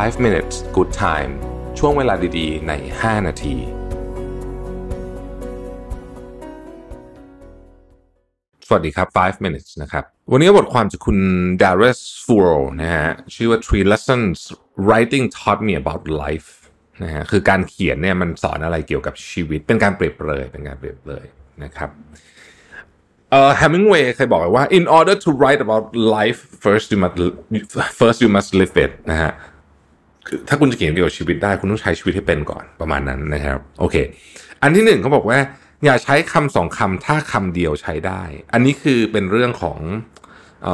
[0.00, 1.32] 5 minutes good time
[1.78, 3.56] ช่วงเวลาดีๆ ใน 5 นาที
[8.66, 11.18] สวัสดีครับ 5 minutes นะครับ วันนี้บทความจากคุณ
[11.62, 14.36] Darius Furo นะฮะ ชื่อว่า three lessons
[14.86, 16.50] writing taught me about life
[17.02, 21.24] นะฮะ คือการเขียนเนี่ยมันสอนอะไรเกี่ยวกับชีวิต เป็นการเปรียบเลย เป็นการเปรียบเลย
[21.64, 21.90] นะครับ
[23.30, 25.84] เอ่อ Hemingway เคยบอกไว้ว่า in order to write about
[26.16, 27.16] life first you must
[28.00, 29.32] first you must live it นะฮะ
[30.26, 33.96] คือถ้าคุณจะเขียนเกี่ยวกับชีวิตได้คุณต้องใช้ชีวิตให้เป็นก่อนประมาณนั้นนะครับ โอเค
[34.62, 35.38] อันที่หนึ่งเขาบอกว่า
[35.84, 38.22] อย่าใช้คำสองคำถ้าคำเดียวใช้ได้
[38.52, 39.78] อันนี้คือเป็นเรื่องของ
[40.66, 40.68] อ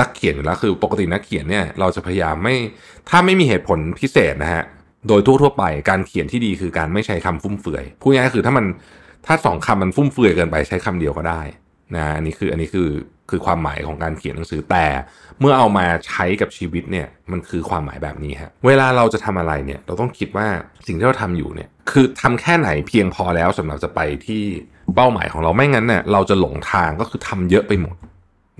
[0.00, 2.56] นักเขียนอยู่แล้วคือปกตินักเขียนเนี่ยเราจะพยายามไม่
[3.08, 4.64] ถ้าไม่มีเหตุผลพิเศษนะฮะ
[5.08, 8.66] โดยทั่วๆไปการเขียนที่ดีคือการไม่ใช้คำฟุ่มเฟือยพูดง่ายๆคือถ้ามัน
[9.26, 11.42] ถ้าสองคำมันฟุ่มเฟือยเกินไปใช้คำเดียวก็ได้
[11.96, 12.88] นะอันนี้คืออันนี้คือ
[13.30, 14.86] คือความหมายของการเขียนหนังสือแต่
[15.40, 20.46] เมื่อเอามาใช้กับชีวิตเนี่ยมันคือความหมายแบบนี้ฮะเวลาเราจะทำอะไรเนี่ยเราต้องคิดว่า
[20.86, 24.42] สิ่งที่เราทำอยู่เนี่ยคือทำแค่ไหนเพียงพอแล้วสำหรับจะไปที่
[24.96, 27.96] เป้าหมายของเราไม่งั้นเนี่ยเราจะหลงทางก็คือทำเยอะไปหมด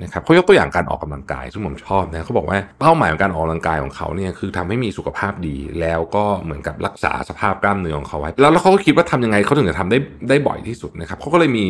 [0.03, 9.98] นะครับเขายกตัวอย่างการออกกำลังกายซึ่งผมชอบนะเขาบอกว่าเป้าหมายของการออกกำลังกายของเขาเนี่ยคือทำให้มีสุขภาพดี แล้วก็เหมือนกับรักษาสภาพกล้ามเนื้อของเขาไว้ แล้วแล้วเขาก็คิดว่าทำยังไงเขาถึงจะทำได้
[10.29, 11.67] ได้บ่อยที่สุดนะครับเขาก็เลยมี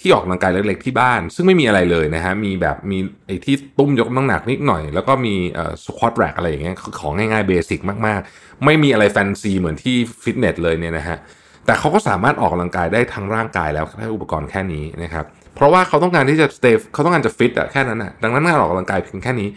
[0.00, 11.18] ที่ออกกำลังกายเล็กๆที่บ้าน ซึ่งไม่มีอะไรเลยนะฮะมีแบบมีไอ้ที่ตุ้มยกน้ำหนักนิดหน่อย แล้วก็มีเอ่อ squat rack อะไรอย่างเงี้ยของง่ายๆ basic มากๆ ไม่มีอะไรแฟนซีเหมือนที่ฟิตเนสเลยเนี่ยนะฮะ
[11.66, 19.48] แต่เขาก็สามารถออกกำลังกายได้ทั้งร่างกายแล้วแค่อุปกรณ์แค่นี้นะครับเพราะว่าเขาต้องการที่จะ stay เขาต้องการจะฟิตอะแค่นั้นอะดังนั้นการออกกำลังกายเพียงแค่นี้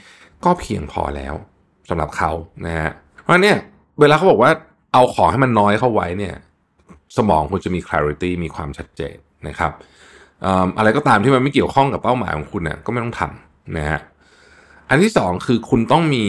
[0.46, 1.34] ก็เพียงพอแล้ว
[1.90, 2.32] สำหรับเขา
[2.66, 2.90] นะฮะ
[3.22, 3.58] เพราะเนี่ย
[4.00, 4.52] เวลาเขาบอกว่า
[4.94, 6.36] เอาของให้มันน้อยเข้าไว้เนี่ย
[7.18, 9.16] สมองคุณจะมี clarity มีความชัดเจน
[9.48, 9.72] นะครับ
[10.78, 14.00] อะไรก็ตามที่มันไม่เกี่ยวข้องกับเป้าหมายของคุณเนี่ยก็ไม่ต้องทำนะฮะ
[14.90, 16.26] อันที่สองคือคุณต้องมี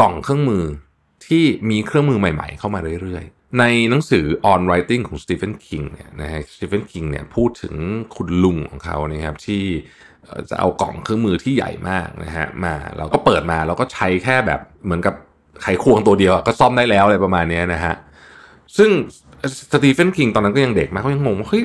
[0.00, 0.64] กล่องเครื่องมือ
[1.26, 7.74] ที่มีเครื่องมือใหม่ๆ เข้ามาเรื่อยๆ ในหนังสือ On Writing ของ Stephen King เนี่ยนะฮะ Stephen King เนี่ยพูดถึง
[8.16, 9.62] คุณลุงของเขานะครับที่
[10.50, 15.14] จะเอากล่องเครื่องมือที่ใหญ่มากนะฮะมาเราก็เปิดมาเราก็ใช้แค่แบบเหมือนกับ
[15.62, 17.94] ไขควงตัวเดียวก็ซ่อมได้แล้วอะไรประมาณนี้นะฮะ
[18.76, 18.90] ซึ่ง
[19.72, 21.64] สตีเฟนคิงตอนนั้นก็ยังเด็กมากเขายังงงว่าเฮ้ย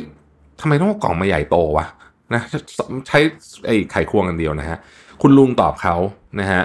[0.62, 1.86] ทำไมต้องเอากล่องมาใหญ่โตวะ
[2.34, 2.42] นะ
[3.08, 3.20] ใช้
[3.66, 4.78] ไอ้ไขควงอันเดียวนะฮะ
[5.22, 5.96] คุณลุงตอบเขา
[6.40, 6.64] นะฮะ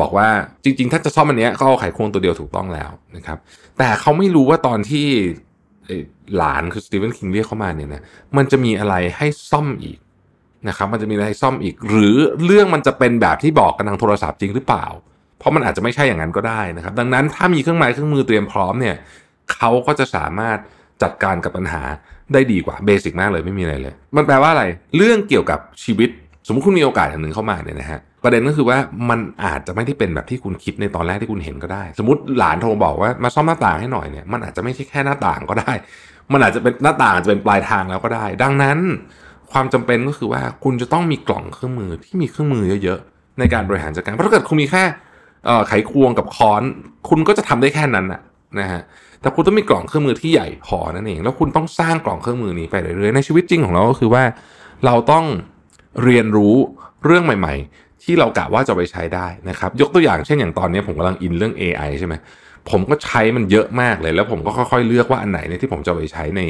[0.00, 0.28] บอกว่า
[0.64, 3.38] จริง ๆ ถ้าจะซ่อมอันนี้ก็เอาไขควงตัวเดียวถูกต้องแล้วนะครับ
[3.78, 5.06] แต่เขาไม่รู้ว่าตอนที่
[6.36, 8.02] หลานคือสตีเวนคิงเรียกเข้ามาเนี่ยนะ
[8.36, 9.98] มันจะมีอะไรให้ซ่อมอีก
[10.68, 14.86] นะครับ มันจะมีอะไรให้ซ่อมอีก หรือเรื่องมันจะเป็นแบบที่บอกกันทางโทรศัพท์จริงหรือเปล่า
[15.38, 18.96] เพราะมันอาจจะไม่ใช่อย่างนั้นก็ได้นะครับ ดังนั้นถ้ามีเครื่องไม้เครื่องมือเตรียมพร้อมเนี่ย
[19.54, 20.58] เขาก็จะสามารถ
[21.02, 21.82] จัดการกับปัญหา
[22.32, 24.64] ได้ดีกว่าเบสิกมากเลยไม่มีอะไรเลย มันแปลว่าอะไร
[24.96, 26.10] เรื่องเกี่ยวกับชีวิต
[26.46, 28.78] สมมติคุณมีโอกาสอย่างหนึ่งเข้ามาเนี่ยนะฮะประเด็นก็คือว่า
[29.10, 35.72] มันอาจจะไม่ได้เป็นแบบที่คุณคิดในตอนแรกที่คุณเห็นก็ได้ สมมติหลานโทรบอกว่ามาซ่อมหน้าต่างให้หน่อยเนี่ยมันอาจจะไม่ใช่แค่หน้าต่างก็ได้
[36.32, 38.78] มันอาจจะเป็นหน้าต่างอาจจะเป็นปลายทางแล้วก็ได้ ดังนั้น
[39.52, 44.84] ความจำเป็นก็คือว่าคุณจะต้องมีกล่องเครื่องมือที่มีเครื่องมือเยอะๆในการบริหารจัดการเพราะถ้าเกิดคุณมีแค่
[45.68, 46.62] ไขควงกับค้อน
[47.08, 48.20] คุณก็จะทำได้แค่นั้นนะ
[48.60, 48.82] นะฮะ
[49.24, 54.24] แต่คุณต้องมีกล่องเครื่องมือที่ใหญ่พอนั่นเอง แล้วคุณต้องสร้างกล่องเครื่องมือนี้ไปเรื่อยๆในชีวิตจริงของเราก็คือว่า
[54.86, 55.24] เราต้อง
[56.04, 56.54] เรียนรู้
[57.04, 62.14] เรื่องใหม่ ๆ ที่เรากะว่าจะไปใช้ได้นะครับ ยกตัวอย่างเช่นอย่างตอนนี้ผมกำลังอินเรื่อง AI ใช่ไหม
[62.70, 66.42] ผมก็ใช้มันเยอะมากเลย แล้วผมก็ค่อยๆเลือกว่าอันไหนเนี่ยที่ผมจะไปใช้ใน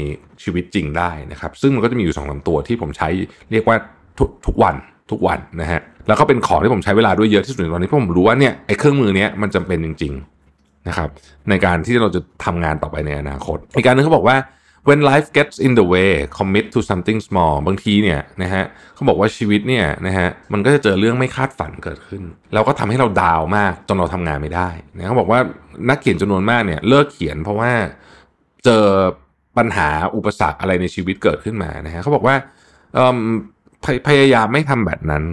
[0.42, 3.08] ชีวิตจริงได้นะครับ ซึ่งมันก็จะมีอยู่สองสาตัวที่ผมใช้
[3.50, 3.76] เรียกว่า
[4.18, 4.74] ทุกทุกวัน
[5.10, 10.33] ทุกวันนะฮะแล้วก็เป็นของที่ผมใช้เวลาด้วยเยอะที่สุดในตอนนี้เพราะผมรู้ว่าเนี่ยไอ้เครื่องมือเนี้ยมันจำเป็นจริงๆ
[10.88, 11.08] นะครับ
[11.48, 14.38] ในการที่เราจะทำงานต่อไปในอนาคต อีกการนึงเขาบอกว่า
[14.88, 25.40] when life gets in the way commit to something small บางทีเนี่ยนะฮะเขาบอกว่าชีวิตเนี่ยนะฮะมันก็จะเจอเรื่องไม่คาดฝันเกิดขึ้น แล้วก็ทำให้เราดาวมากจนเราทำงานไม่ได้นะเขาบอกว่า
[25.88, 27.72] นักเขียนจำนวนมากเนี่ยเลิกเขียนเพราะว่า
[28.64, 28.84] เจอ
[29.58, 32.36] ปัญหาอุปสรรคอะไรในชีวิตเกิดขึ้นมานะฮะเขาบอกว่า
[33.84, 35.24] พยายามไม่ทำแบบนั้น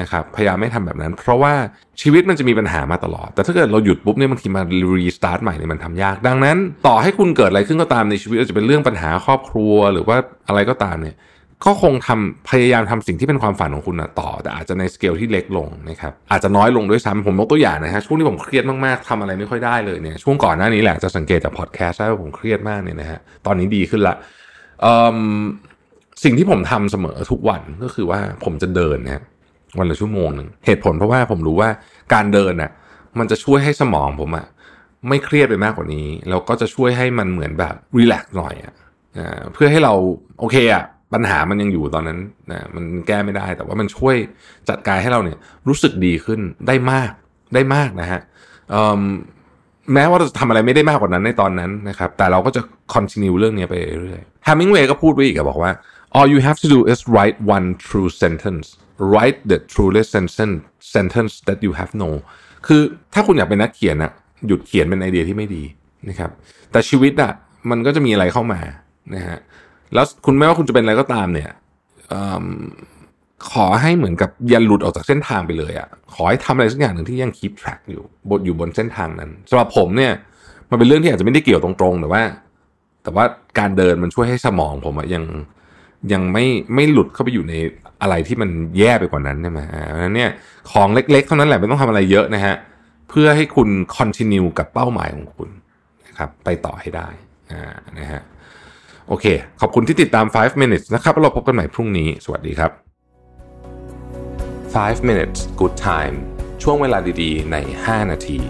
[0.00, 1.54] นะครับพยายามไม่ทำแบบนั้น เพราะว่า
[2.02, 4.62] ชีวิตมันจะมีปัญหามาตลอด แต่ถ้าเกิดเราหยุดปุ๊บเนี่ยบางทีมา
[4.98, 6.56] restart ใหม่เนี่ยมันทำยาก ดังนั้น
[6.86, 10.16] ต่อให้คุณเกิดอะไรขึ้นก็ตามในชีวิตอาจจะเป็นเรื่องปัญหาครอบครัวหรือว่า
[10.48, 11.16] อะไรก็ตามเนี่ย
[11.64, 24.14] ก็คงทำพยายามทำสิ่งที่เป็นความฝันของคุณนะต่อ แต่อาจจะในสเกลที่เล็กลงนะครับอาจจะน้อยลงด้วยซ้ำผมยกตัวอย่างนะฮะช่วงที่ผมเครียดมากๆทำอะไรไม่ค่อยได้เลยเนี่ยช่วงก่อนหน้านี้แหละจะสังเกตจากพอดแคสต์ว่าผมเครียดมากเนี่ยนะฮะตอนนี้ดีขึ้นละ
[26.24, 29.22] สิ่งที่ผมทำเสมอทุกวันก็คือว่าผมจะเดินนะ
[29.78, 31.70] วันละชั่วโมงหนึ่งเหตุผลเพราะว่าผมรู้ว่า
[32.14, 32.70] การเดินน่ะ
[33.18, 34.46] มันจะช่วยให้สมองผมอะ
[35.08, 38.74] ไม่เครียดไปมากกว่านี้แล้วก็จะช่วยให้มันเหมือนแบบรีแลกซ์หน่อยอะ
[39.52, 39.92] เพื่อให้เรา
[40.40, 40.84] โอเคอะ
[41.14, 42.18] ปัญหามันยังอยู่ตอนนั้น
[42.50, 44.16] นะมันแก้ไม่ได้แต่ว่ามันช่วย
[44.68, 45.38] จัดการให้เราเนี่ย
[45.68, 47.10] รู้สึกดีขึ้นได้มาก
[47.54, 48.20] ได้มากนะฮะ
[49.94, 52.62] แม้ว่าเราจะทำอะไรไม่ได้มากกว่านั้นในตอนนั้นนะครับแต่เราก็จะ
[52.94, 55.72] continue เรื่องนี้ไปเรื่อยๆ Hemingway ก็พูดไว้อีกบอกว่า
[56.16, 58.66] all you have to do is write one true sentence
[59.14, 60.62] write the truest sentence
[60.94, 62.14] sentence that you have know
[62.66, 62.82] คือ
[63.14, 64.12] ถ้าคุณอยากเป็นนักเขียนอะ
[64.46, 65.62] หยุดเขียนเป็นไอเดียที่ไม่ดี
[66.08, 66.30] นะครับ
[66.72, 67.32] แต่ชีวิตอะ
[67.70, 68.60] มันก็จะมีอะไรเข้ามา
[69.14, 69.38] นะฮะ
[69.94, 71.50] แล้วคุณไม่ว่าคุณจะเป็นอะไรก็ตามเนี่ย
[73.52, 80.12] ขอให้เหมือนกับย่าหลุดออกจากเส้นทางไปเลยอะ่ะขอให้ทำอะไรสักอย่างหนึ่งที่ยัง keep track อยู่บนอยู่บนเส้นทางนั้นสำหรับผมเนี่ย
[80.70, 82.22] มันเป็นเรื่องที่อาจจะไม่ได้เกี่ยวตรงๆ แต่ว่า
[83.02, 83.24] แต่ว่า
[83.58, 85.24] การเดินมันช่วยให้สมองผมอะยัง
[86.12, 86.44] ยังไม่
[86.74, 87.54] ไม่หลุดเข้าไปอยู่ใน
[88.02, 90.30] อะไรที่มันแย่ไปกว่านั้นใช่ไหมอ่าเพราะฉะนั้นเนี่ย
[90.72, 92.54] ของเล็กๆเท่านั้นแหละไม่ต้องทำอะไรเยอะนะฮะ
[93.10, 95.48] เพื่อให้คุณ continue กับเป้าหมายของคุณ
[96.06, 97.08] นะครับไปต่อให้ได้
[97.52, 97.62] อ่า
[97.98, 98.22] นะฮะ
[99.08, 99.26] โอเค
[99.60, 102.70] ขอบคุณที่ติดตาม 5 minutes นะครับเราพบกันใหม่พรุ่งนี้ สวัสดีครับ
[104.74, 106.16] 5 minutes good time
[106.62, 108.40] ช่วงเวลาดีๆ ใน 5 นาที